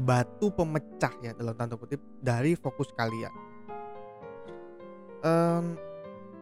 [0.00, 3.36] batu pemecah ya dalam tanda kutip dari fokus kalian.
[5.20, 5.76] Um,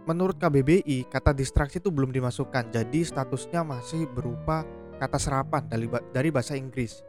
[0.05, 4.65] menurut KBBI kata distraksi itu belum dimasukkan jadi statusnya masih berupa
[5.01, 7.01] kata serapan dari dari bahasa Inggris.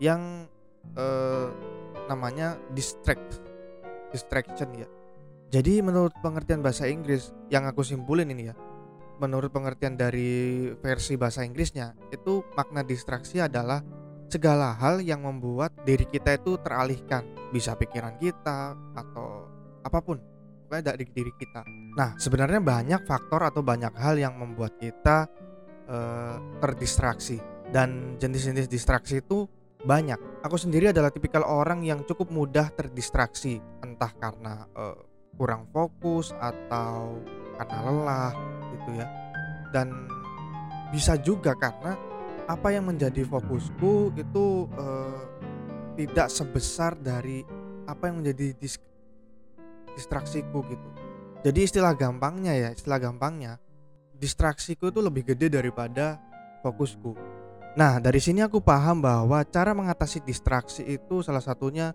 [0.00, 0.48] Yang
[0.96, 1.48] eh,
[2.08, 3.40] namanya distract
[4.10, 4.88] distraction ya.
[5.52, 8.56] Jadi menurut pengertian bahasa Inggris yang aku simpulin ini ya
[9.20, 13.78] menurut pengertian dari versi bahasa Inggrisnya itu makna distraksi adalah
[14.26, 17.22] segala hal yang membuat diri kita itu teralihkan.
[17.54, 19.46] Bisa pikiran kita atau
[19.84, 20.31] apa pun
[20.80, 21.60] dari diri kita.
[21.92, 25.28] Nah, sebenarnya banyak faktor atau banyak hal yang membuat kita
[25.90, 27.36] uh, terdistraksi
[27.68, 29.44] dan jenis-jenis distraksi itu
[29.82, 30.16] banyak.
[30.46, 34.96] Aku sendiri adalah tipikal orang yang cukup mudah terdistraksi, entah karena uh,
[35.36, 37.18] kurang fokus atau
[37.58, 38.32] karena lelah
[38.78, 39.06] gitu ya.
[39.74, 40.06] Dan
[40.94, 41.98] bisa juga karena
[42.46, 45.20] apa yang menjadi fokusku itu uh,
[45.96, 47.42] tidak sebesar dari
[47.88, 48.54] apa yang menjadi
[50.02, 50.88] distraksiku gitu.
[51.46, 53.62] Jadi istilah gampangnya ya istilah gampangnya
[54.18, 56.18] distraksiku itu lebih gede daripada
[56.66, 57.14] fokusku.
[57.78, 61.94] Nah dari sini aku paham bahwa cara mengatasi distraksi itu salah satunya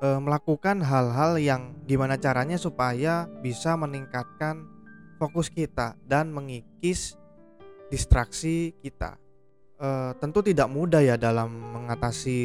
[0.00, 4.64] e, melakukan hal-hal yang gimana caranya supaya bisa meningkatkan
[5.20, 7.20] fokus kita dan mengikis
[7.92, 9.20] distraksi kita.
[9.76, 12.40] E, tentu tidak mudah ya dalam mengatasi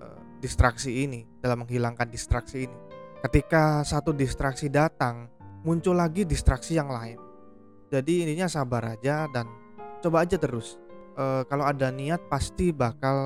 [0.00, 0.04] e,
[0.42, 2.83] distraksi ini dalam menghilangkan distraksi ini
[3.24, 5.32] Ketika satu distraksi datang,
[5.64, 7.16] muncul lagi distraksi yang lain.
[7.88, 9.48] Jadi intinya sabar aja dan
[10.04, 10.76] coba aja terus.
[11.16, 13.16] E, kalau ada niat pasti bakal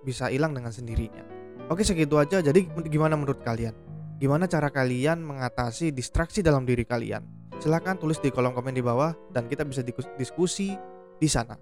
[0.00, 1.20] bisa hilang dengan sendirinya.
[1.68, 2.40] Oke segitu aja.
[2.40, 3.76] Jadi gimana menurut kalian?
[4.16, 7.20] Gimana cara kalian mengatasi distraksi dalam diri kalian?
[7.60, 9.84] Silahkan tulis di kolom komen di bawah dan kita bisa
[10.16, 10.72] diskusi
[11.20, 11.60] di sana.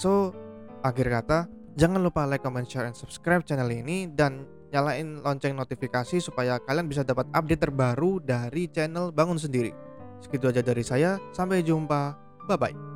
[0.00, 0.32] So,
[0.80, 1.44] akhir kata,
[1.76, 6.86] jangan lupa like, comment, share, and subscribe channel ini dan nyalain lonceng notifikasi supaya kalian
[6.86, 9.74] bisa dapat update terbaru dari channel Bangun Sendiri.
[10.22, 12.14] Segitu aja dari saya, sampai jumpa,
[12.46, 12.89] bye bye.